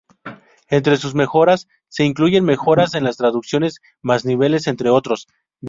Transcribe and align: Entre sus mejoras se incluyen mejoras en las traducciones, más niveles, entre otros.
Entre 0.67 0.97
sus 0.97 1.13
mejoras 1.13 1.67
se 1.87 2.03
incluyen 2.05 2.43
mejoras 2.43 2.95
en 2.95 3.03
las 3.03 3.17
traducciones, 3.17 3.81
más 4.01 4.25
niveles, 4.25 4.65
entre 4.65 4.89
otros. 4.89 5.27